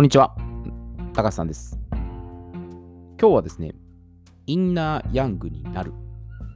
[0.00, 0.34] こんにちは。
[1.12, 1.78] 高橋さんです。
[1.92, 1.98] 今
[3.18, 3.74] 日はですね、
[4.46, 5.92] インナーヤングになる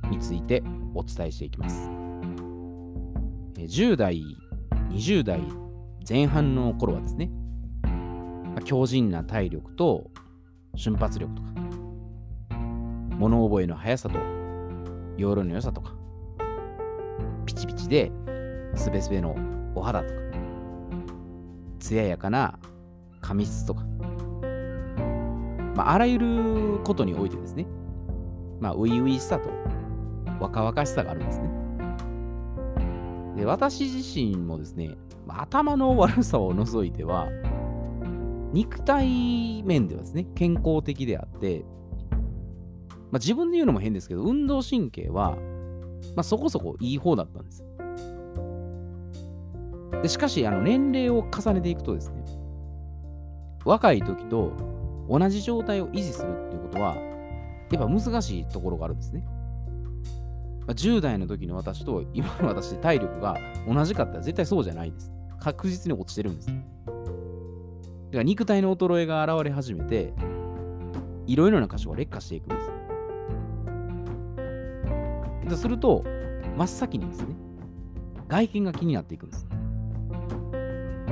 [0.09, 0.63] について
[0.95, 1.91] お伝えしていきます。
[3.59, 4.23] 10代、
[4.89, 5.43] 20代
[6.09, 7.31] 前半の頃はですね、
[8.55, 10.11] ま強靭な体力と
[10.75, 11.49] 瞬発力とか、
[13.19, 14.19] 物覚えの速さと
[15.19, 15.95] 容量の良さとか、
[17.45, 18.11] ピチピチで
[18.75, 19.37] スベスベの
[19.75, 20.15] お肌とか、
[21.79, 22.59] 艶やかな
[23.25, 23.85] 髪質とか、
[25.75, 27.67] まあ、あらゆることにおいてですね、
[28.61, 29.49] まあ、初々しさと
[30.39, 31.49] 若々しさがあるんですね。
[33.37, 34.91] で、私自身もですね、
[35.27, 37.29] まあ頭の悪さを除いては、
[38.53, 41.65] 肉体面ではですね、健康的であって、
[43.11, 45.37] まあ、自分で言うのも変ですけど、運動神経は、
[46.15, 47.65] まあ、そこそこいい方だったんです。
[50.03, 52.24] でしかし、あの年齢を重ねていくとですね、
[53.65, 54.53] 若い時と
[55.09, 56.97] 同じ状態を維持するっていうことは、
[57.71, 59.25] やっぱ難しいところがあるんですね。
[60.67, 63.37] まあ10代の時の私と今の私で体力が
[63.69, 65.13] 同じかったら絶対そうじゃないです。
[65.39, 66.49] 確実に落ちてるんです。
[66.49, 66.59] だか
[68.19, 70.15] ら肉体の衰えが現れ始めて、
[71.27, 72.49] いろいろな箇所が劣化していくん
[75.49, 75.61] です。
[75.61, 76.03] すると、
[76.57, 77.35] 真っ先にですね、
[78.29, 79.47] 外見が気になっていくんです。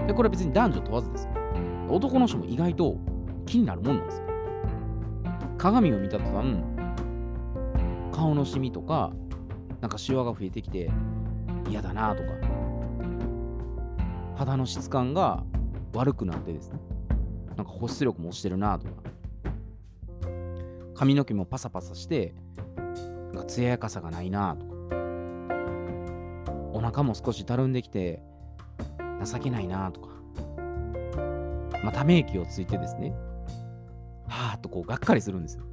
[0.07, 1.29] で、これは別に男女問わずです。
[1.93, 2.97] 男の人も意外と
[3.45, 4.27] 気になるもんなんですよ。
[5.59, 6.57] 鏡を見た途端、
[8.11, 9.13] 顔のシミとか、
[9.81, 10.91] なんかシワが増えてきて
[11.69, 12.31] 嫌だなとか、
[14.37, 15.45] 肌の質感が
[15.93, 16.79] 悪くなってですね、
[17.57, 18.95] なんか保湿力も落ちてるなとか、
[20.95, 22.35] 髪の毛もパサパサして、
[23.35, 24.73] なんか艶やかさがないなとか、
[26.73, 28.23] お腹も少したるんできて
[29.23, 30.12] 情けないなとか、
[31.83, 33.13] まあ、ため息をついてですね、
[34.29, 35.65] はーっとこうがっかりするんですよ。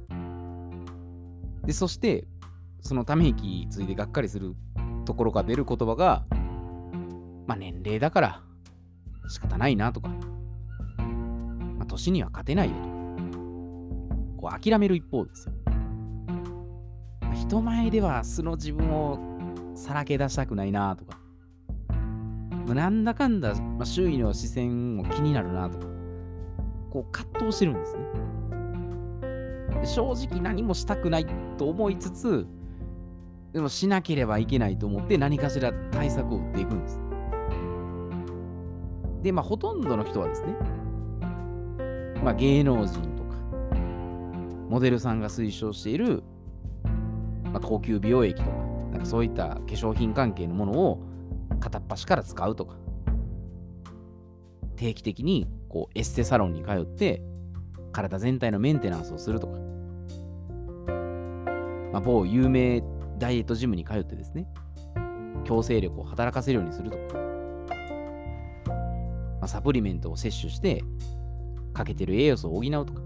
[1.64, 2.26] で、そして、
[2.80, 4.54] そのため息ついてがっかりする
[5.04, 6.24] ところが出る言葉が、
[7.46, 8.42] まあ年齢だから
[9.28, 12.88] 仕方ないなとか、まあ年には勝てないよと。
[14.40, 15.54] こう諦める一方ですよ。
[17.20, 19.18] まあ人前では素の自分を
[19.74, 21.18] さらけ出したくないなとか、
[22.66, 25.89] まあなんだかんだ、まあ、周囲の視線も気になるなとか、
[26.90, 28.02] こう葛藤してるんですね。
[29.84, 32.46] 正直何もしたくないと思いつつ、
[33.52, 37.00] でもしなければいけないと思って何かしら対策を打っていくんです。
[39.22, 40.54] で、まあほとんどの人はですね、
[42.22, 43.36] まあ芸能人とか、
[44.68, 46.22] モデルさんが推奨している、
[47.44, 48.56] まあ、高級美容液とか、
[48.92, 51.02] なんかそういった化粧品関係のものを
[51.58, 52.76] 片っ端から使うとか、
[54.76, 57.22] 定期的にこうエステサロンに通って
[57.92, 59.52] 体全体のメンテナンスをするとか、
[61.92, 62.82] まあ、某有名
[63.18, 64.46] ダイエットジムに通ってですね、
[65.44, 67.18] 強制力を働かせるようにするとか、
[68.68, 70.82] まあ、サプリメントを摂取して
[71.72, 73.00] 欠けてる栄養素を補うとか、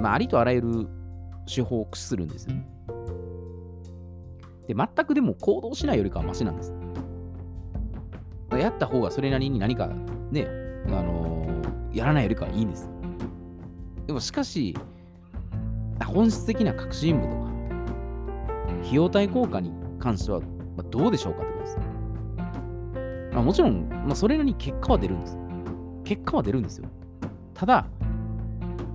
[0.00, 0.88] まあ、ありとあらゆる
[1.46, 2.68] 手法を駆使するんですよね。
[4.68, 6.74] で、全くでも行動しないよりかはマシなんです。
[8.50, 9.88] やった方がそれなりに何か
[10.30, 11.26] ね、あのー
[11.96, 12.90] やらないよりかはいいんです。
[14.06, 14.76] でもしかし、
[16.04, 17.46] 本質的な革新部とか、
[18.82, 20.46] 費用対効果に関しては、ま
[20.78, 21.78] あどうでしょうかってことです。
[23.32, 25.38] まあ、もちろん、まあ、それなりに結果は出るんです。
[26.04, 26.88] 結果は出るんですよ。
[27.54, 27.86] ただ、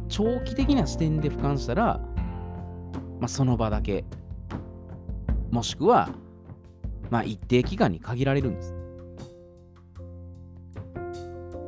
[0.07, 1.99] 長期的な視点で俯瞰したら、
[3.19, 4.05] まあ、その場だけ、
[5.51, 6.09] もしくは、
[7.09, 8.80] まあ、一定期間に限られるんです。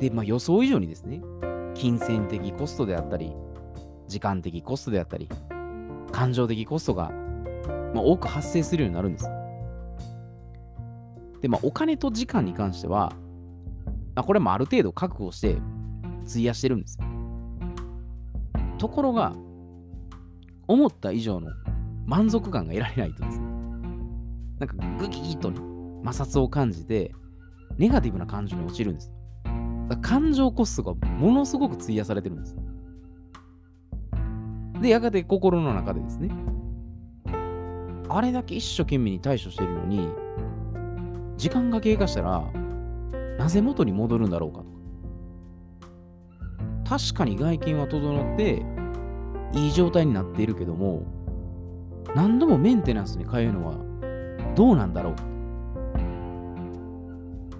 [0.00, 1.22] で、まあ、予想以上にですね、
[1.74, 3.34] 金銭的コストであったり、
[4.08, 5.28] 時間的コストであったり、
[6.12, 7.10] 感情的コストが、
[7.94, 9.28] まあ、多く発生するようになるんです。
[11.40, 13.12] で、まあ、お金と時間に関しては、
[14.14, 15.56] まあ、これもある程度確保して
[16.28, 16.98] 費やしてるんです。
[18.78, 19.34] ところが、
[20.66, 21.50] 思った以上の
[22.06, 23.44] 満足感が得られないとですね、
[24.58, 25.58] なんかグギーッとね、
[26.04, 27.12] 摩擦を感じて、
[27.76, 29.13] ネガティブな感情に陥るんです。
[30.00, 32.56] 感情コストがものすごく費やされてるんです。
[34.80, 36.30] で、やがて心の中でですね、
[38.08, 40.08] あれだけ一生懸命に対処してるのに、
[41.36, 42.44] 時間が経過したら、
[43.38, 44.70] なぜ元に戻るんだろうかとか。
[46.98, 48.62] 確かに外見は整って、
[49.54, 51.02] いい状態になっているけども、
[52.14, 53.74] 何度もメンテナンスに通うのは
[54.54, 55.33] どうなんだろうか。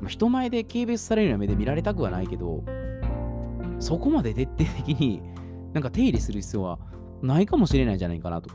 [0.05, 2.63] まあ、人前で軽蔑されるような目で見られたくはないけど、
[3.81, 5.23] そこまで徹底的に
[5.73, 6.79] なんか手入れする必要は
[7.23, 8.51] ないかもしれないじゃないかなと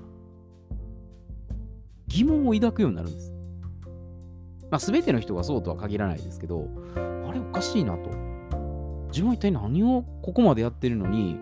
[2.07, 3.33] 疑問を抱くようになるんです。
[4.69, 8.11] まあ、全ての人がそうとは限らないですけど、あれおかしいなと。
[9.07, 11.37] 自分は一体何をここまでやってるのに、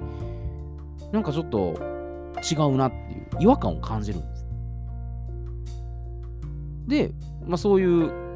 [1.11, 1.75] なんかちょっと
[2.49, 4.47] 違うなっていう違和感を感じるんです。
[6.87, 7.11] で、
[7.45, 8.26] まあ、そういう、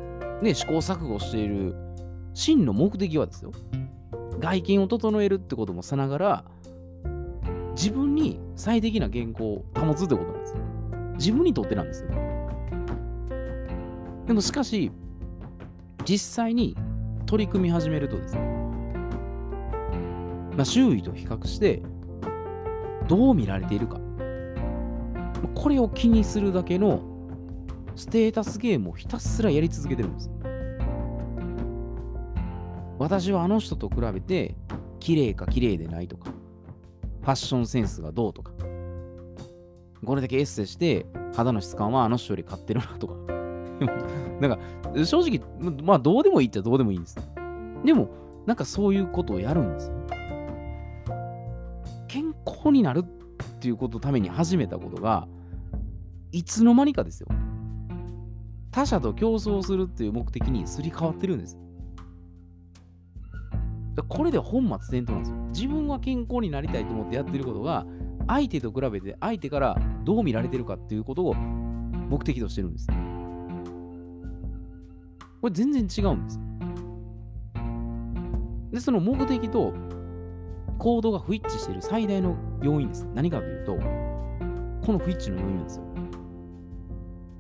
[0.41, 1.75] ね、試行錯誤している
[2.33, 3.51] 真の目的はですよ。
[4.39, 6.45] 外見を整えるってこともさながら、
[7.75, 10.59] 自分に最適な原稿を保つってことなんですよ。
[11.17, 12.09] 自分にとってなんですよ。
[14.25, 14.91] でもしかし、
[16.05, 16.75] 実際に
[17.27, 18.41] 取り組み始めるとですね、
[20.55, 21.81] まあ、周囲と比較して、
[23.07, 23.99] どう見られているか。
[25.53, 27.10] これを気にするだけの
[28.01, 30.31] ステータスゲームをひたすらやり続けてるんです。
[32.97, 34.55] 私はあの人と比べて
[34.99, 36.31] 綺麗か綺麗でないとか、
[37.21, 38.53] ファッションセンスがどうとか、
[40.03, 41.05] これだけエッセして、
[41.35, 43.13] 肌の質感はあの人より買ってるなとか。
[44.41, 47.17] なんか、正直、まあ、どうでもいいっちゃどうでもいいんです。
[47.85, 48.09] でも、
[48.47, 49.91] なんかそういうことをやるんです。
[52.07, 55.27] 健康になるっていうことのために始めたことが、
[56.31, 57.27] いつの間にかですよ。
[58.71, 61.57] 他者と競争するっていう目的にすり替わってるんです。
[64.07, 65.37] これで本末転倒なんですよ。
[65.53, 67.85] 自分は健康になりたいと思ってやってることが、
[68.27, 72.87] 相手と比べて相手からどう見られてるかっていうことを目的としてるんです。
[75.41, 76.39] これ全然違うんです。
[78.71, 79.73] で、その目的と
[80.77, 83.05] 行動が不一致している最大の要因です。
[83.13, 83.75] 何かというと、
[84.85, 85.90] この不一致の要因なんですよ。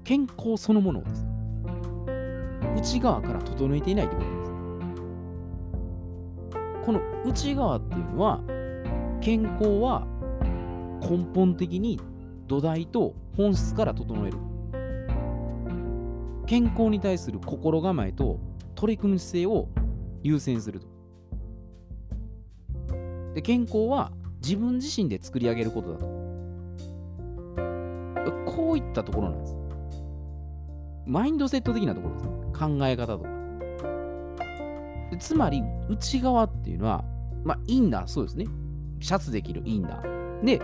[0.03, 1.25] 健康そのものをです。
[2.75, 4.45] 内側から整えていないということで
[6.81, 6.85] す。
[6.85, 8.41] この内側っていうのは、
[9.21, 10.07] 健康は
[11.01, 11.99] 根本的に
[12.47, 14.37] 土台と本質から整える。
[16.47, 18.39] 健康に対する心構えと
[18.75, 19.69] 取り組む姿勢を
[20.23, 20.87] 優先すると。
[23.33, 24.11] で健康は
[24.41, 26.21] 自分自身で作り上げることだと。
[28.45, 29.60] こういったところなんです。
[31.05, 32.31] マインドセット的なところですね。
[32.53, 33.29] 考え方とか。
[35.19, 37.03] つまり、内側っていうのは、
[37.43, 38.45] まあ、インナー、そうですね。
[38.99, 40.45] シャツできるインナー。
[40.45, 40.59] で、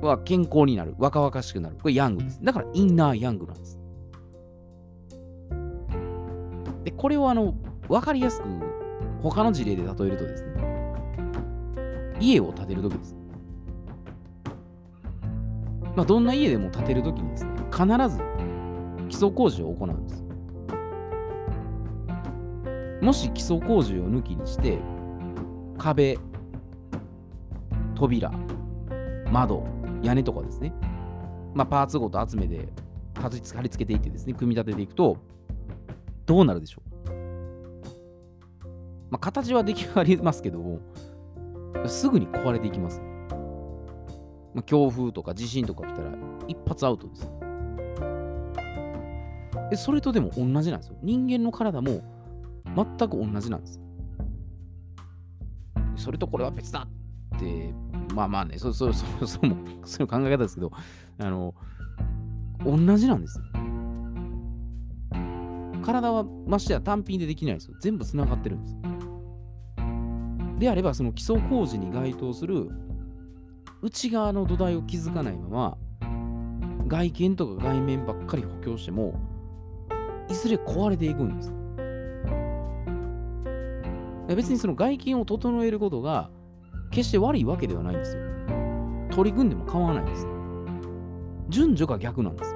[0.00, 0.94] は健康になる。
[0.98, 1.76] 若々しくなる。
[1.76, 2.42] これヤングです。
[2.42, 3.78] だからインナーヤングなんです。
[6.84, 7.54] で、これをあの、
[7.88, 8.48] わかりやすく
[9.22, 10.52] 他の事例で例えるとですね、
[12.20, 13.16] 家を建てるときです。
[15.96, 18.22] まあ、どんな家でも建てるときにですね、必ず
[19.08, 20.24] 基礎工事を行うんです。
[23.00, 24.78] もし基礎工事を抜きにして、
[25.78, 26.18] 壁、
[27.94, 28.30] 扉、
[29.30, 29.64] 窓、
[30.02, 30.72] 屋根とかですね、
[31.54, 32.68] まあ、パーツごと集めて
[33.14, 35.16] 貼り付けていってですね、組み立てていくと、
[36.26, 36.88] どうなるでしょう？
[39.10, 40.80] まあ、形は出来上がりますけども、
[41.86, 43.00] すぐに壊れていきます。
[44.54, 46.12] まあ、強風とか地震とか来たら
[46.46, 47.30] 一発アウトです。
[49.70, 50.96] でそれとでも同じなんですよ。
[51.02, 52.00] 人間の体も
[52.74, 53.80] 全く同じなんです。
[55.96, 56.86] それとこれは別だ
[57.36, 57.74] って
[58.14, 60.72] まあまあね、そうそうそそ そういう考え方ですけど、
[61.18, 61.54] あの、
[62.64, 63.44] 同じなんですよ。
[65.82, 67.76] 体はましてや単品でできないですよ。
[67.80, 68.76] 全部つながってるんです。
[70.58, 72.70] であれば、その基礎工事に該当する
[73.82, 75.78] 内側の土台を築かないまま、
[76.88, 79.14] 外見とか外面ばっかり補強しても、
[80.28, 81.54] いずれ壊れていくんです。
[84.34, 86.30] 別にその外見を整えることが
[86.90, 88.22] 決して悪いわけではないんですよ。
[89.10, 90.26] 取り組んでも構わないんです。
[91.48, 92.54] 順序が逆なんです。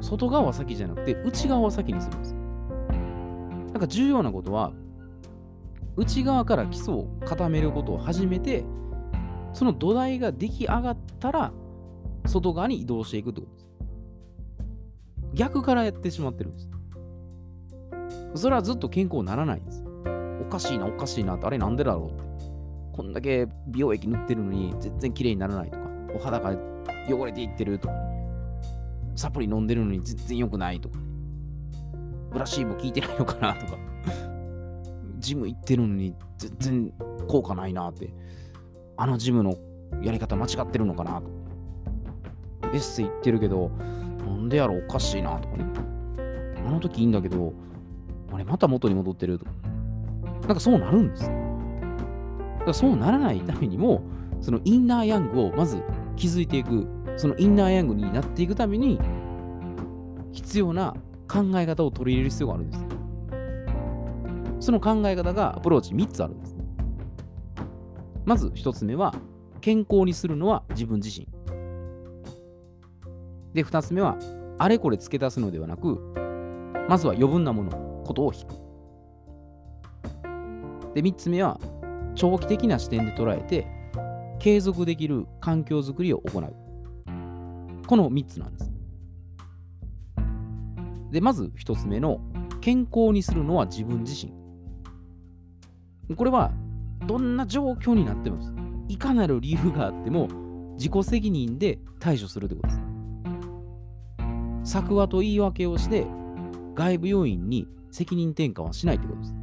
[0.00, 2.34] 外側は先じゃなくて、内側は先にするんです。
[2.34, 4.72] なんか重要なことは、
[5.96, 8.64] 内側から基礎を固めることを始めて、
[9.52, 11.52] その土台が出来上がったら、
[12.26, 13.70] 外側に移動していくってことです。
[15.34, 16.68] 逆からやってしまってるんです。
[18.34, 19.84] それはずっと健康にならないんです。
[20.40, 22.30] おかしいな、おかしいなって、あれなんでだろうって。
[22.92, 26.56] こんだけ美容液塗ってるのに全然綺麗にならないとか、お肌が
[27.08, 27.94] 汚れていってるとか、
[29.16, 30.98] サプリ飲んでるのに全然良くないとか、
[32.32, 33.78] ブラシーも効いてないのかなとか、
[35.18, 36.92] ジム行ってるのに全然
[37.28, 38.12] 効果ないなって、
[38.96, 39.54] あのジムの
[40.02, 41.28] やり方間違ってるのかなと
[42.72, 43.70] エッセイ行ってるけど、
[44.26, 45.64] なんでやろおかしいなとかね。
[46.66, 47.52] あの時いいんだけど、
[48.32, 49.46] あれまた元に戻ってると。
[50.42, 51.30] なんかそうなるんです。
[52.66, 54.02] らそうならないためにも、
[54.40, 55.82] そのインナーヤングをまず
[56.16, 58.98] 築いていく、そのインナーヤングになっていくために、
[60.32, 60.94] 必要な
[61.28, 64.66] 考え方を取り入れる必要があるんです。
[64.66, 66.56] その考え方がアプローチ3つあるんです。
[68.24, 69.14] まず1つ目は、
[69.60, 71.28] 健康にするのは自分自身。
[73.52, 74.16] で、2つ目は、
[74.58, 75.96] あれこれ付け足すのではなく、
[76.88, 77.70] まずは余分なもの、
[78.10, 78.46] ことを引く。
[80.94, 81.60] で、3つ目は、
[82.16, 83.68] 長期的な視点で捉えて、
[84.40, 86.54] 継続できる環境づくりを行う。
[87.86, 88.72] この3つなんです。
[91.12, 92.20] で、まず1つ目の、
[92.60, 94.32] 健康にするのは自分自身。
[96.16, 96.50] これは、
[97.06, 98.38] どんな状況になっても、
[98.88, 100.28] いかなる理由があっても、
[100.74, 102.80] 自己責任で対処するということで
[104.64, 104.72] す。
[104.72, 106.06] 作話と言い訳をして、
[106.74, 109.34] 外部要因に責任転換はしないということです。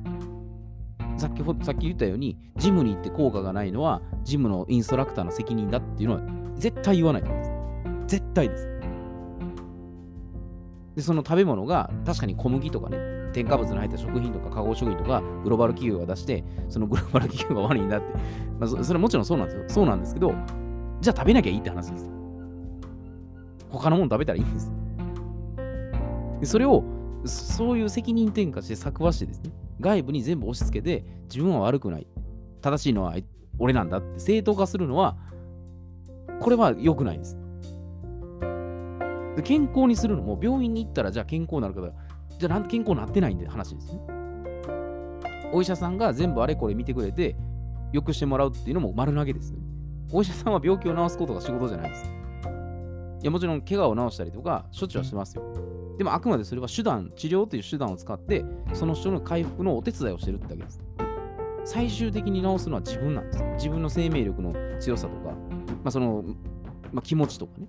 [1.18, 6.22] さっきさっき言ったように、ジムに行って効果がないのは、ジムのインストラクターの責任だっていうのは、
[6.56, 8.16] 絶対言わないと思います。
[8.16, 8.68] 絶対です。
[10.96, 12.98] で、その食べ物が、確かに小麦とかね、
[13.34, 18.06] 添加物の入った食品とか化合食品とか、グローバル企業が出して、そのグローバル企業が悪いんだって、
[18.60, 19.64] まあ、それはもちろんそうなんですよ。
[19.68, 20.34] そうなんですけど、
[21.02, 22.10] じゃあ食べなきゃいいって話です。
[23.70, 24.72] 他のもの食べたらいいんです。
[26.40, 26.84] でそれを、
[27.26, 32.08] そういう責任転嫁して作話してですね、外部に全部押し付けて、自分は悪くない。
[32.62, 33.16] 正しいのは
[33.60, 35.18] 俺なんだって正当化するのは、
[36.40, 37.38] これは良くないです。
[39.36, 41.82] で健康にするのも、病院に行ったら、じゃあ健康になるか
[42.40, 44.02] じゃあなんで健康になってないんで話ですね。
[45.52, 47.36] お医者さんが全部あれこれ見てくれて、
[47.94, 49.60] 良くしてもらうっていうのも丸投げですね。
[50.12, 52.06] お医者さんは病気を治すことが仕事じゃないです。
[53.22, 55.44] いや、もちろん怪我を治したりとか、処置はしてますよ。
[55.98, 60.82] でもあくまでそれは手段、治療という手段を使って、その人の回復のお手伝いをしてるってだけです。
[61.66, 63.44] 最終的に治すのは自分なんです。
[63.56, 65.36] 自分の生命力の強さとか、ま
[65.86, 66.24] あ、その、
[66.94, 67.68] まあ、気持ちとかね、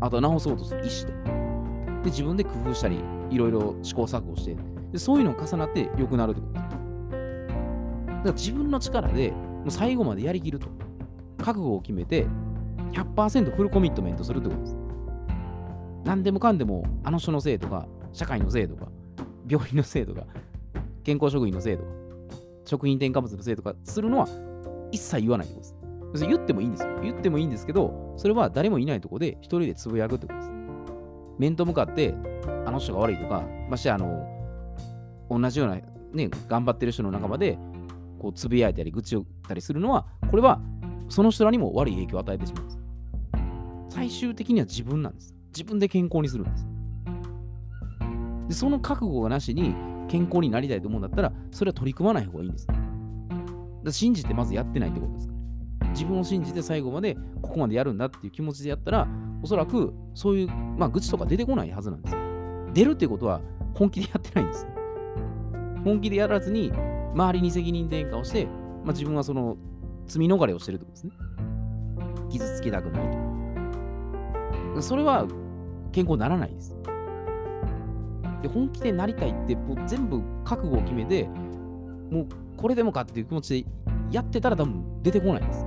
[0.00, 1.36] あとは治そうとする意思とか。
[2.04, 4.56] で、自分で工夫したり、いろいろ試行錯誤して、
[4.92, 6.62] でそういうのが重なって良くなるってことです。
[6.62, 6.78] だか
[8.24, 10.68] ら自分の力で、もう最後までやりきると。
[11.38, 12.26] 覚悟を決めて、
[12.92, 14.75] 100%フルコミットメントするってことです。
[16.06, 18.86] 何でもかんでもあの人のせいとか、社会のせいとか、
[19.48, 20.24] 病院のせいとか、
[21.02, 21.88] 健康職員のせいとか、
[22.64, 24.28] 食品添加物のせいとかするのは
[24.92, 25.76] 一切言わないってことです。
[26.12, 27.00] 別に言ってもいいんですよ。
[27.02, 30.50] 言ってもいいんですけど、それは誰もいないところで一人でつぶやくってことです。
[31.38, 32.14] 面と向かって、
[32.64, 34.24] あの人が悪いとか、ましてあの、
[35.28, 35.80] 同じような、
[36.12, 37.58] ね、頑張ってる人の仲間で、
[38.20, 40.60] こう、つぶやいたり、愚痴を言ったりするのは、これは、
[41.08, 42.78] その人らにも悪い影響を与えてしまうんです。
[43.90, 45.35] 最終的には自分なんです。
[45.56, 46.66] 自分で健康にするんです。
[48.48, 49.74] で、その覚悟がなしに
[50.08, 52.66] 健康になりたいと思うんだったら、それは取り組まない方がいいんです。
[53.82, 55.30] だ信じてまずやってないってことです。
[55.90, 59.08] 自分を信じて最後までここまでやるんだっていう気持ちでやったら、
[59.42, 62.16] おそらくそういう、まあ、愚痴とか出てこないはずなんです。
[62.74, 63.40] 出るってことは
[63.74, 64.66] 本気でやってないんです。
[65.84, 66.70] 本気でやらずに、
[67.14, 68.44] 周りに責任転嫁をして、
[68.84, 69.56] まあ、自分はその
[70.06, 71.12] 罪逃れをしてるってことですね。
[72.28, 73.10] 傷つけたくない
[74.74, 74.82] と。
[74.82, 75.26] それは
[75.96, 76.76] 健康にならないです。
[78.42, 82.26] で本気でなりたいってもう全部覚悟を決めて、もう
[82.58, 83.70] これでもかっていう気持ちで
[84.10, 85.66] やってたら多分出てこないです。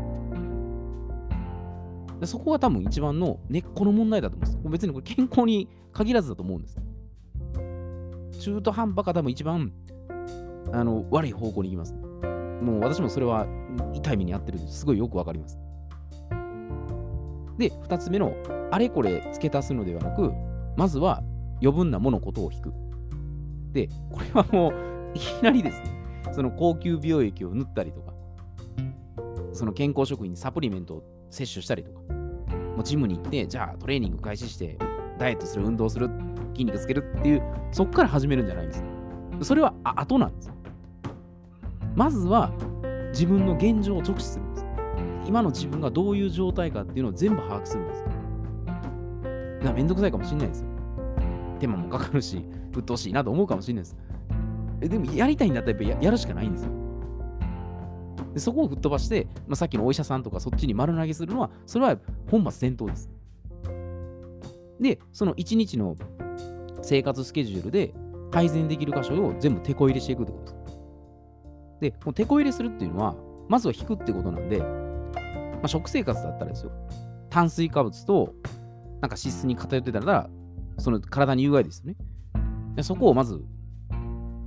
[2.19, 4.69] でそこが多分一番の根っこの問題だと思うんです。
[4.69, 6.77] 別にこれ健康に限らずだと思うんです。
[8.39, 9.73] 中途半端が多分一番
[10.71, 11.95] あの悪い方向に行きます。
[12.61, 13.47] もう私もそれは
[13.95, 15.57] 痛い目に遭ってるんですごいよくわかります。
[17.59, 18.33] で、2つ目の
[18.71, 20.31] あれこれ付け足すのではなく、
[20.77, 21.21] まずは
[21.61, 22.73] 余分なものことを引く。
[23.73, 24.73] で、これはもう
[25.13, 25.91] いきなりですね、
[26.31, 28.13] その高級美容液を塗ったりとか、
[29.51, 31.99] その健康食品にサプリメントを摂取したりとか、
[32.75, 34.77] もうジムに行って、じゃあトレーニング開始して、
[35.17, 36.09] ダイエットする、運動する、
[36.53, 38.83] 筋肉つけるっていう、そこから始めるんじゃないんです。
[39.41, 40.51] それは後なんです。
[41.93, 42.53] まずは
[43.11, 44.65] 自分の現状を直視するんです。
[45.25, 48.03] 今の自分がどういう状態かっていうのを全部把握するんです。
[48.03, 50.67] だからめんどくさいかもしれないですよ。
[51.59, 53.97] 手間もかかるし、鬱陶しいなと思うかもしれないです。
[54.79, 56.71] でもやりたいんだったらやっぱやるしかないんですよ。
[58.33, 61.97] でそこを吹っ飛ばして、まあ、さっきのお医者さんとかそっちに丸投げするのは、それは
[62.29, 63.09] 本末転倒です。
[64.79, 65.95] で、その1日の
[66.81, 67.93] 生活スケジュールで
[68.31, 70.55] 改善できる箇所を全部手こ入れしていくってことです。
[71.81, 73.15] で、この手こ入れするっていうのは、
[73.47, 74.63] まずは引くってことなんで、
[75.59, 76.71] まあ、食生活だったらですよ、
[77.29, 78.33] 炭水化物と
[79.01, 80.29] なんか脂質に偏ってたら、
[80.77, 81.95] その体に有害ですよね。
[82.75, 83.41] でそこをまず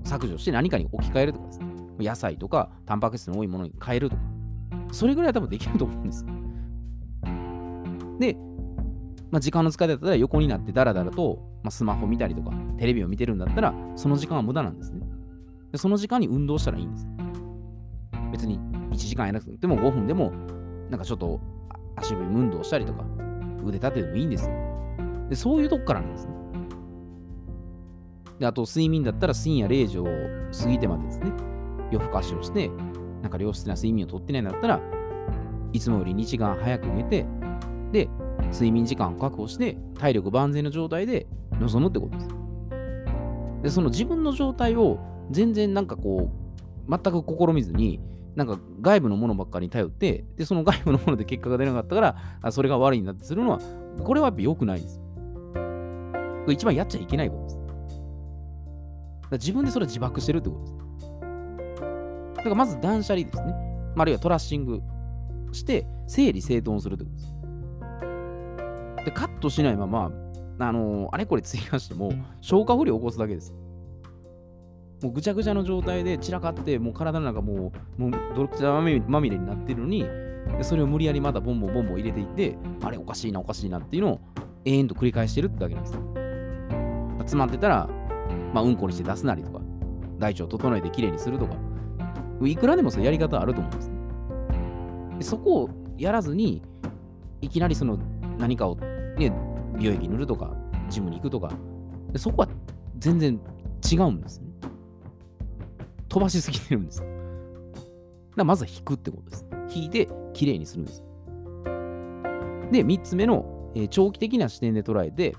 [0.04, 1.66] 削除して何かに置き換えるとかですね。
[1.99, 4.23] 野菜とかタンパク質の多いものに変えるとか。
[4.92, 6.25] それぐらいは多分できると思うんです。
[8.19, 8.37] で、
[9.31, 15.00] まあ、時間の使い方だったら横になってダラダラと、まあ、スマホ見たりとか、テレビを見てるんだったら、その時間は無駄なんですね。
[15.73, 17.07] でその時間に運動したらいいんです。
[18.31, 18.59] 別に
[18.90, 20.33] 1時間やなくても5分でも、
[20.93, 21.41] なんかちょっと
[21.97, 23.03] 足踏み運動したりとか、
[23.65, 24.55] 腕立てでもいいんですよ。
[25.31, 26.33] で、そういうとこからなんですね。
[28.39, 31.33] で、あと睡眠だったら深夜0時を過ぎてまでですね、
[31.91, 32.71] 夜更かしをして、
[33.23, 34.81] なんか良質な睡眠をとってないんだったら、
[35.73, 37.25] いつもより2時間早く寝て、
[37.91, 38.11] で、
[38.53, 41.27] 睡眠時間を確保して、体力万全の状態で
[41.59, 42.29] 臨むってことです。
[43.63, 44.99] で、その自分の状態を
[45.31, 46.29] 全然なんかこ
[46.87, 47.99] う、全く試みずに、
[48.35, 53.61] なんか外部のものばっかりに頼って、で、その外部のもので結果が出なかったから、あそれが悪いんだってするのは、
[54.03, 54.99] これはやっぱ良くないです。
[55.53, 57.57] これ一番やっちゃいけないことです。
[59.33, 60.77] だ自分でそれ自爆してるってことです。
[62.37, 63.55] だからまず断捨離ですね。
[63.97, 64.81] あるいはトラッシング
[65.53, 67.35] して、整理整頓するってことです。
[69.05, 70.11] で、カットしないまま、
[70.59, 73.55] あのー、あれこれ追加しても、消化不良を起こすだけです。
[75.02, 78.73] もうぐちゃぐちゃの状態で散らかって、もう体の中もう、もう泥臭
[79.09, 80.06] まみれになってるのに、
[80.56, 84.21] でそれを無理やりまたボンボンボンボン入れていって、あれおかしいなおかしいなっていうのを
[84.64, 85.99] 永遠と繰り返してるってだけなんです。
[87.18, 87.88] 詰まってたら、
[88.52, 89.61] まあ、うんこにして出すなりとか、
[90.18, 91.56] 大腸を整えてきれいにするとか、
[92.44, 93.97] いくらでもそのやり方あると思うんですね。
[95.18, 96.62] でそこをやらずに、
[97.40, 97.99] いきなりその
[98.38, 99.32] 何かを、ね、
[99.76, 100.54] 美容液塗るとか、
[100.88, 101.50] ジムに行くとか、
[102.12, 102.49] でそこは
[102.99, 103.40] 全然
[103.90, 104.51] 違うんですね。
[106.12, 107.02] 飛ばしすぎてるんです。
[108.37, 109.47] だまずは引くってことです。
[109.75, 111.02] 引いてきれいにするんです。
[112.71, 115.35] で、3つ目の、えー、長期的な視点で捉えて、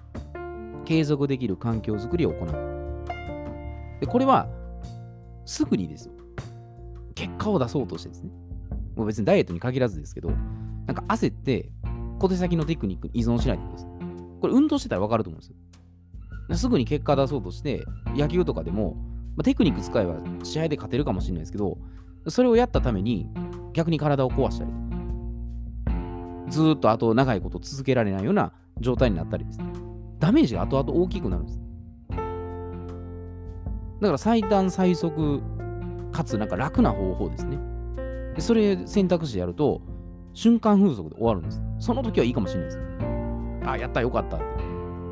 [0.83, 2.49] 継続できる環境づくりを行う。
[4.01, 4.47] でこれは、
[5.45, 6.13] すぐにですよ。
[7.13, 8.31] 結果を出そうとしてですね。
[8.95, 10.31] もう別にダイエットに限らずですけど、
[10.87, 11.69] なんか焦って、
[12.17, 13.87] 小手先のテクニックに依存しないってことです。
[14.41, 15.51] これ運動してたら分かると思うんです
[16.49, 16.57] よ。
[16.57, 21.77] すぐに結果出そうとして、野球とかでも、まあ、テクニック使えば試合で勝てるかもしれないですけど、
[22.27, 23.29] それをやったために
[23.73, 24.71] 逆に体を壊したり、
[26.49, 29.65] ずっとあと長いこと続けられないような状態になったりですね。
[30.19, 31.59] ダメージが後々大きくなるんです。
[34.01, 35.41] だから最短最速
[36.11, 37.57] かつなんか楽な方法ですね。
[38.35, 39.81] でそれ選択肢でやると、
[40.33, 41.61] 瞬間風速で終わるんです。
[41.79, 42.79] その時はいいかもしれないです。
[43.65, 44.45] あ、やった、よかったって。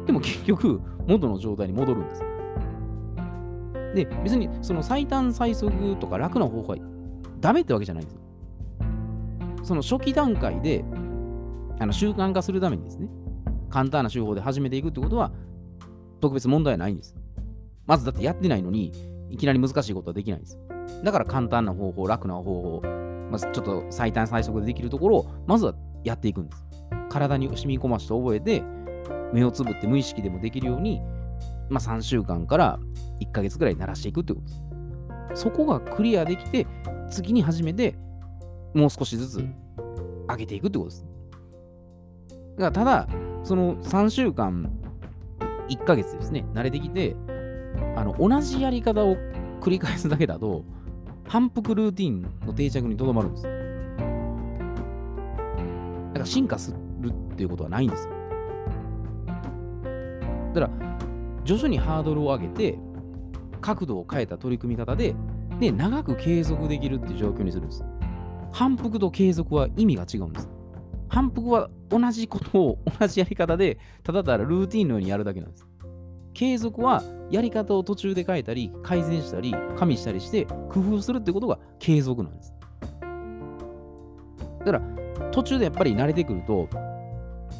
[0.08, 2.24] でも結局、元の状態に戻るんです。
[3.94, 6.78] で、別にその最短最速とか楽な方法は
[7.40, 8.22] ダメってわけじゃないんですよ。
[9.64, 10.84] その初期段階で
[11.80, 13.10] あの習慣化するためにですね、
[13.70, 15.32] 簡単な手法で始めていくってことは
[16.20, 17.16] 特別問題はないんです。
[17.86, 18.92] まずだってやってないのに
[19.30, 20.60] いきなり難しいことはできないんです。
[21.04, 22.82] だから簡単な方法、楽な方法、
[23.32, 25.74] まずちょっと最短最速でできるところをまずは
[26.04, 26.66] やっていくんです。
[27.10, 28.64] 体に染み込まして覚えて、
[29.34, 31.02] 目をつぶって無意識でもできるように、
[31.72, 32.80] まあ、3週間から
[33.22, 34.52] 1ヶ月ぐらい鳴らしていくってことで
[35.36, 35.44] す。
[35.44, 36.68] そこがクリアできて、
[37.10, 37.96] 次に初めて
[38.74, 39.46] もう少しずつ
[40.30, 41.06] 上げていくってことです。
[42.60, 43.08] だただ、
[43.44, 44.70] その3週間、
[45.70, 47.16] 1ヶ月ですね、慣れてきて、
[47.96, 49.16] あの同じやり方を
[49.62, 50.66] 繰り返すだけだと、
[51.26, 53.44] 反復ルーティンの定着にとどまるんです。
[53.44, 53.56] だか
[56.20, 58.14] ら進化するっていうことはないんですよ。
[60.54, 60.92] だから、
[61.44, 62.80] 徐々にハードルを上げて、
[63.62, 65.16] 角度を変えた取り組み方で、
[65.60, 67.84] で、長く継続できるっていう状況にするんです。
[68.52, 70.50] 反復と継続は意味が違うんです。
[71.08, 75.68] 反復は同じことを同じやり方で、ただただルーティンのようにやるだけなんです。
[76.34, 82.54] 継続はやり方を途中で変えたり、改善したり、加味したりして、工夫するってことが継続なんです。
[84.60, 84.82] だから、
[85.32, 86.68] 途中でやっぱり慣れてくると、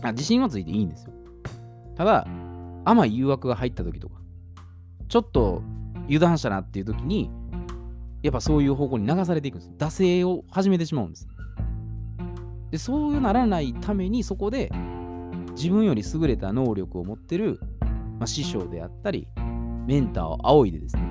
[0.02, 1.14] あ自信はついていいんですよ。
[1.96, 2.28] ただ、
[2.86, 4.16] 甘い誘惑が入った時とか、
[5.08, 5.62] ちょっと
[6.06, 7.30] 油断したなっていう時に、
[8.24, 9.72] やっぱそういう方向に流されていくんです。
[9.78, 11.28] 惰性を始めてしまうんです。
[12.72, 14.72] で、そうならないためにそこで
[15.52, 17.60] 自分より優れた能力を持ってる、
[18.20, 19.28] まあ、師匠であったり、
[19.86, 21.04] メンターを仰いでですね、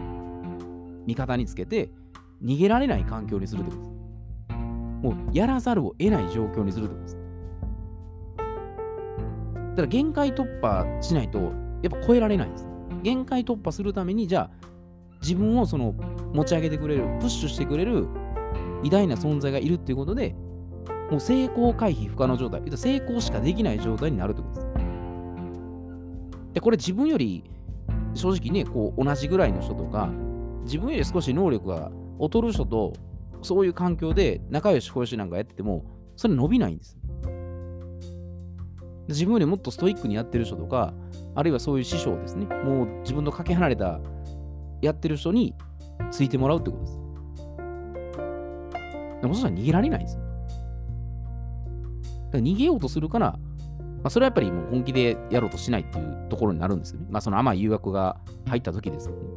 [1.06, 1.90] 味方につけて
[2.42, 3.90] 逃げられない環境にするってことです。
[5.02, 7.19] もうやらざるを得ない状況にするってことです。
[9.82, 11.38] だ限界突破しないと、
[11.82, 12.68] やっぱ超えられないんです。
[13.02, 14.66] 限界突破するために、じゃあ、
[15.22, 15.94] 自分をその
[16.32, 18.06] 持ち上げてくれる、プッシュしてくれる
[18.82, 20.34] 偉大な存在がいるっていうことで、
[21.10, 24.66] もう成功回避不可能状態、成功しかできない状態になるってことです。
[26.54, 27.44] で、これ自分より
[28.14, 30.08] 正直ね、こう同じぐらいの人とか、
[30.64, 31.90] 自分より少し能力が
[32.20, 32.92] 劣る人と
[33.42, 35.84] そういう環境で仲良し小良しなんかやってても、
[36.16, 36.96] それ伸びないんです。
[39.10, 40.94] 自分よりもっとストイックにやってる人とか、
[41.34, 44.00] あるいはそういう師匠ですね、もう自分とかけ離れた
[44.80, 45.54] やってる人に
[46.10, 47.00] ついてもらうってことです。
[49.22, 50.22] でもそしたら逃げられないんですよ。
[52.32, 53.38] 逃げようとするから、ま
[54.04, 57.06] あ、それはやっぱりもう本気でやろうとしないっていうところになるんですよね。
[57.10, 59.28] まあ、その甘い誘惑が入った時ですけどね。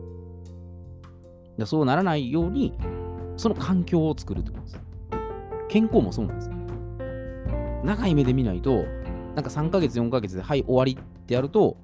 [1.58, 2.74] でそうならないように、
[3.36, 4.80] その環境を作るってことです。
[5.70, 6.50] 健康もそうなんです。
[7.84, 8.86] 長い目で見ないと、
[9.36, 11.78] なんか3ヶ月、4ヶ月で、はい、終わりってやると、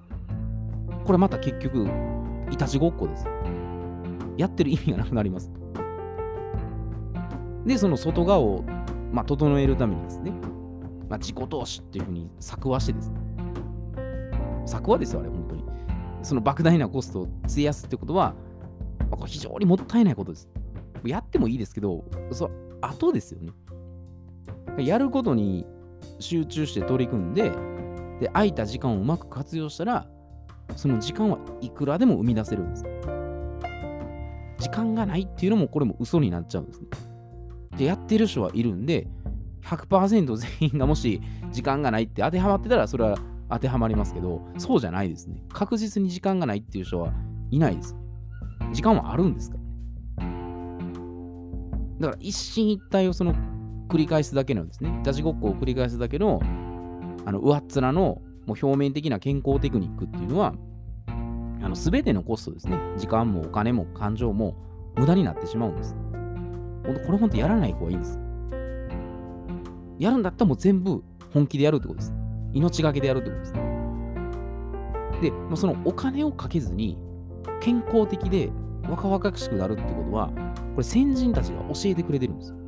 [1.06, 1.88] これまた結局、
[2.52, 3.26] いたちごっこです。
[4.38, 5.52] やってる意味がなくなります。
[7.66, 8.64] で、その外側を、
[9.12, 10.32] まあ、整えるためにですね、
[11.10, 13.20] まあ、自己投資っていうふうに作話してですね、
[14.66, 15.64] 作話ですよ、あれ、本当に。
[16.22, 18.36] その莫大なコストを費やすってことは、
[19.00, 20.50] まあ、これ非常にもったいないことです。
[21.04, 23.54] やってもいいですけど、そ後ですよね。
[24.78, 25.66] やることに
[26.20, 27.52] 集中して取り組んで、
[28.20, 30.08] で、空いた時間をうまく活用したら、
[30.76, 32.86] その時間はいくらでも生み出せるんです。
[34.60, 36.88] 時間がないっていうのもこれも嘘になっちゃうんですね。
[37.78, 39.08] で、やってる人はいるんで、
[39.64, 43.18] 100%全員がもし時間がないって当てはまってたらそれは
[43.50, 45.44] 当てはまりますけど、そうじゃないですね。
[45.50, 47.14] 確実に時間がないっていう人は
[47.52, 47.96] いないです。
[48.74, 49.64] 時間はあるんですから。
[52.00, 53.34] だから一進一退をその
[53.90, 56.40] 繰り返すだけのですね、いたちごっこを繰り返すだけの、
[57.26, 60.54] あの、上っ面のもう表面的な健康テクニックっていうのは、
[61.62, 64.56] あの、すべてのコストですね、時間もお金も感情も
[64.96, 65.96] 無駄になってしまうんです。
[67.06, 68.20] これ本当やらない方がいいんです。
[70.00, 72.14] やるんだったらもう全部本気でやるってことです。
[72.54, 73.54] 命がけでやるってことです。
[75.22, 76.98] で、まあ、そのお金をかけずに
[77.60, 78.50] 健康的で
[78.90, 80.30] 若々しくなるってことは、
[80.74, 82.59] これ先人たちが教えてくれてるんですよ。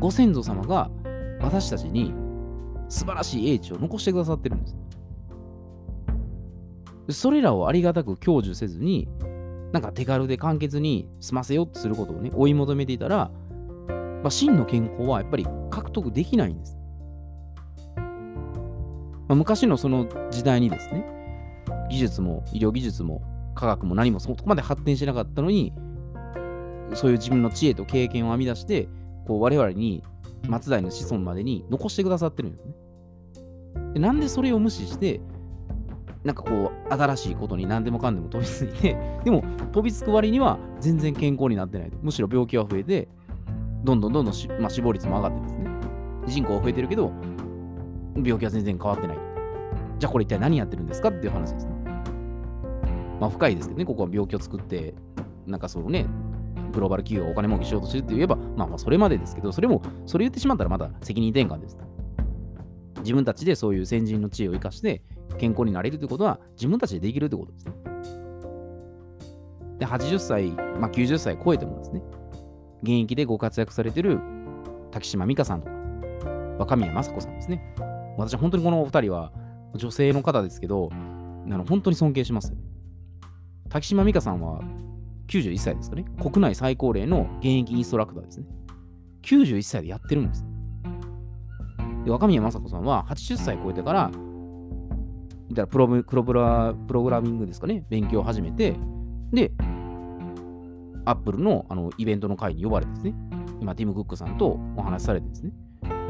[0.00, 0.90] ご先祖様が
[1.40, 2.14] 私たちに
[2.88, 4.66] 素晴らしい英知を残してくださってるんで
[7.08, 7.20] す。
[7.20, 9.08] それらをありがたく享受せずに、
[9.72, 13.30] なんか手軽で簡潔に済ませようとすることをね、追い求めていたら、
[14.22, 16.76] まあ、真の健康はやっぱり獲得できないんです。
[17.96, 21.04] まあ、昔のその時代にですね、
[21.90, 23.22] 技術も医療技術も
[23.54, 25.72] 科学も何もそこまで発展しなかったのに、
[26.94, 28.88] そういう自分の知恵と経験を編み出して、
[29.28, 30.02] こう我々に
[30.48, 32.74] 松代の子孫までに残してくださってるんですね。
[33.92, 35.20] でなんでそれを無視して、
[36.24, 41.92] なんかこう、新しいことに何でもかんでも飛びついて、 でも飛びつく割には全然健康になってない。
[42.02, 43.08] むしろ病気は増えて、
[43.84, 45.70] どんどんどんどんまあ、死亡率も上がってですね。
[46.26, 47.12] 人口は増えてるけど、
[48.16, 49.18] 病気は全然変わってない。
[49.98, 51.72] じゃあこれ一体何やってるんですかっていう話ですね。
[53.20, 54.94] まあ深いですけどね、ここは病気を作って、
[55.46, 56.06] なんかそのね、
[56.72, 61.78] グローバル企業がお金儲けしようとしてるって言えば、まあまあそれまでですけど、それも、それ言ってしまったらまだ責任転換です。
[63.00, 65.02] 自分たちでそういう先人の知恵を生かして
[65.38, 67.72] 健康になれるということは自分たちでできるということですね。
[69.78, 72.02] で、80歳、まあ、90歳超えてもですね、
[72.82, 74.20] 現役でご活躍されてる
[74.90, 75.72] 滝島美香さんとか、
[76.58, 77.74] 若宮雅子さんですね。
[78.16, 79.32] 私は本当にこのお二人は
[79.74, 80.94] 女性の方ですけど、あ
[81.56, 82.52] の本当に尊敬します、
[83.68, 84.60] 滝島美香さんは
[85.28, 86.04] 91歳ですかね。
[86.20, 88.46] 国内最高齢の現役インストラクターですね。
[89.22, 90.44] 91歳でやってるんです。
[92.04, 94.10] で、若宮正子さんは80歳超えてから、
[95.50, 98.76] いたらプロプロプラプログラミングですかね、勉強を始めて、
[99.32, 99.52] で、
[101.04, 103.14] アップルのあのイベントの会に呼ばれてですね、
[103.60, 105.52] 今、ティム・クックさんとお話しされてですね、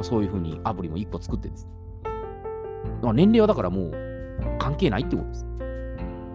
[0.03, 1.73] そういうふうにアプリも1個作ってですね、
[3.13, 3.93] 年齢はだからもう
[4.59, 5.47] 関係ないってことです。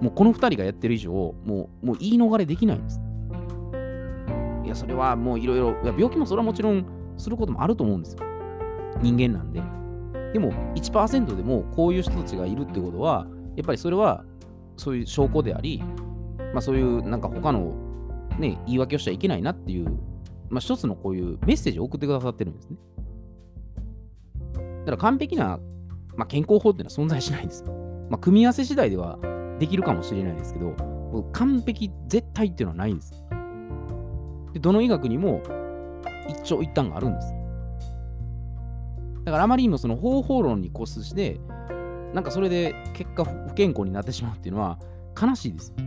[0.02, 1.34] もうこの2人がやってる以上、も
[1.82, 3.02] うもう言い逃れできないんです。
[4.66, 6.86] いや、それはもういろいろ、病気もそれはもちろん
[7.18, 8.24] することもあると思うんですよ。
[9.02, 9.62] 人間なんで。
[10.34, 14.26] でも1%でもこういう人たちがいるってことは、やっぱりそれは
[14.78, 15.84] そういう証拠であり、
[16.54, 17.74] まあそういうなんか他の
[18.40, 19.86] ね、言い訳をしちゃいけないなっていう、
[20.50, 22.78] まあ一つのこういうメッセージを送ってくださってるんですね。
[24.56, 25.60] だから完璧な、
[26.18, 27.72] まあ、健康法っていうのは存在しないんですよ。
[28.10, 29.20] まあ組み合わせ次第では
[29.60, 30.74] できるかもしれないですけど、
[31.32, 33.14] 完璧絶対っていうのはないんです。
[34.54, 35.42] でどの医学にも
[36.28, 37.34] 一長一短があるんです。
[39.26, 41.40] だからあまりにもその方法論に固執して、
[42.14, 44.80] なんかそれで結果不健康になってしまうっていうのは
[45.20, 45.74] 悲しいです。
[45.76, 45.84] だ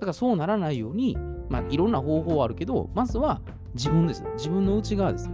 [0.00, 1.16] からそうならないように、
[1.48, 3.40] まあいろんな方法はあるけど、まずは
[3.74, 4.24] 自分です。
[4.36, 5.30] 自分の内側です。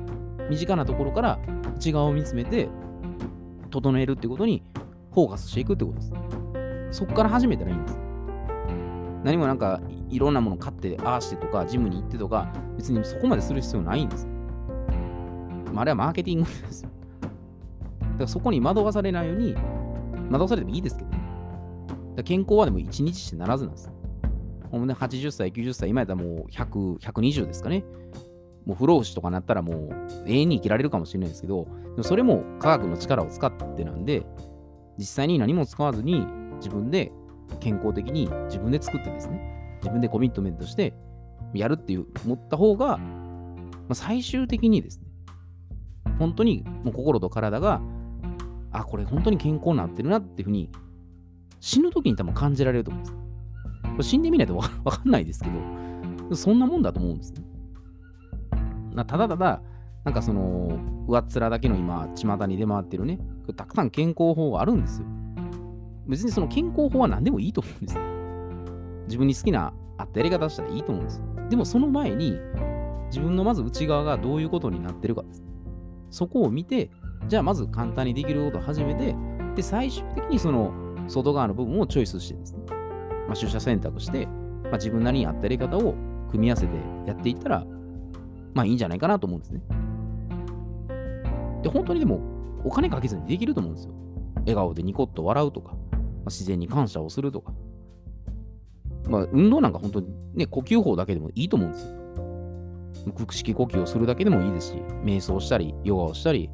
[0.50, 1.38] 身近なところから
[1.76, 2.68] 内側を見つめて
[3.70, 4.62] 整えるってことに
[5.14, 6.02] フォーカスしていくってことで
[6.92, 6.98] す。
[6.98, 7.98] そこから始めたらいいんです。
[9.22, 14.26] 何もなんかいろんなもの買ってああしてとかジムに行ってとか別にそこまでする必要ないんです。
[15.72, 16.90] まあ、あれはマーケティングですよ。
[18.00, 19.54] だからそこに惑わされないように
[20.30, 21.18] 惑わされてもいいですけどね。
[22.24, 23.90] 健康はでも1日してならずなんです。
[24.70, 27.84] ほんで80歳、90歳、今やったらもう100、120ですかね。
[28.66, 29.90] もう不老不死とかなったらもう
[30.26, 34.26] 永遠に生きられるかもしれないですけど、でもそれも科学の力を使ってなんで、
[34.98, 36.26] 実際に何も使わずに
[36.56, 37.12] 自分で
[37.60, 40.94] 健康的に自分で作ってですね、自分でコミットメントして
[41.52, 43.04] やるっていう思った方が、ま
[43.90, 45.06] あ、最終的にですね、
[46.18, 47.80] 本当にもう心と体が、
[48.72, 50.70] あ、これ本当に健康になってるなっていうふうに
[51.60, 54.10] 死ぬ時に多分感じられると思うんです。
[54.10, 55.50] 死んでみないと わかんないですけ
[56.28, 57.42] ど、そんなもんだと思うんですね。
[59.06, 59.62] ただただ、
[60.04, 60.78] なんかその、
[61.08, 63.18] 上っ面だけの今、巷に出回ってるね、
[63.52, 65.06] たくさん健康法があるんですよ。
[66.06, 67.98] 別にその健康法は何でもいいと思うんです。
[69.06, 71.22] 自分に好きなあったやり方したらいいと思うんです。
[71.50, 72.38] でもその前に、
[73.08, 75.42] 自分のまず内側がどういうことになってるかです。
[76.10, 76.90] そこを見て、
[77.28, 79.14] じゃあまず簡単にできることを始めて、
[79.54, 80.72] で、最終的にその
[81.08, 82.60] 外側の部分をチョイスしてですね、
[83.26, 85.94] まあ、取捨選択して、まあ、自分なりに合ったやり方を
[86.30, 86.76] 組み合わせて
[87.06, 87.66] やっていったら、
[88.54, 89.60] まあいいんじゃないかなと思うんですね。
[91.62, 92.20] で、本当にでも、
[92.64, 93.94] お金かけずにできると思うんですよ。
[94.40, 97.52] 笑顔でニコッと笑うとか、まあ、自然に感謝をするとか。
[99.08, 102.04] まあ、運動なんか本当にね、呼吸法だけでもいいと思うんですよ。
[103.16, 106.48] 腹式呼吸をするだけでもいいですし、瞑想したり、ヨガをしたり、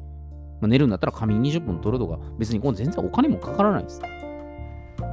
[0.59, 4.01] まあ、寝るんだったら仮眠20分取るとか、別にこれ全然お金もかからないです。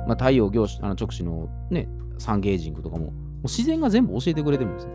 [0.08, 4.92] まあ、太陽業種あの直視のね、サンゲージングとかも、もう自然が全部教えてくれてるんですよ。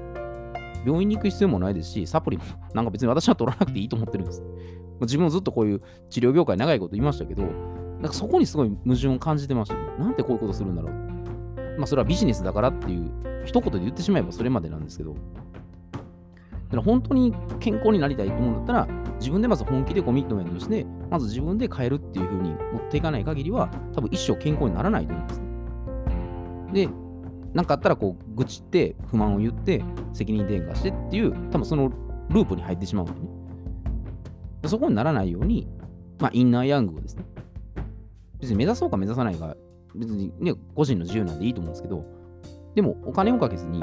[0.86, 4.44] 病院に行く必要もないですし、サプリもなんか別に私は取らなくていいと思ってるんです。
[5.06, 9.82] 自分もずっとこういう治療業界長いこと言いましたけど、なんかそこにすごい矛盾を感じてましたね。
[10.00, 10.94] なんでこういうことするんだろう。
[11.78, 13.12] まあそれはビジネスだからっていう
[13.46, 15.18] 一言で言ってしまえばそれまでなんですけど、だ
[16.72, 18.88] から本当に健康になりたいと思うんだったら、
[19.20, 25.46] 自分でまず本気でコミットメントして、まず自分で変えるっていう風に持っていかない限りは、多分一生健康にならないと思うんですね。
[26.88, 26.90] で、
[27.54, 31.92] なんかあったらこう愚痴って不満を言って責任転嫁してっていう多分その
[32.30, 33.28] ループに入ってしまうんでね
[34.70, 35.68] そこにならないように
[36.20, 37.26] まあインナーヤングをですね
[38.40, 39.56] 別に目指そうか目指さないか
[39.96, 42.06] 別にね個人の自由なんでいいと思うんですけど
[42.76, 43.82] でもお金をかけずに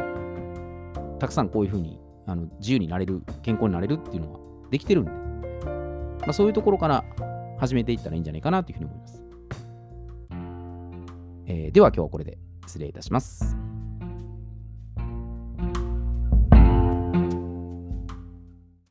[1.18, 4.40] たくさんこういうふうにあの自由になれる健康になれるっていうのは
[4.70, 5.10] できてるんで、
[6.20, 7.04] まあ、そういうところから
[7.58, 9.24] 始めていったらいいんじゃないかなというふうに思います、
[11.46, 13.69] えー、では今日はこれで失礼いたします。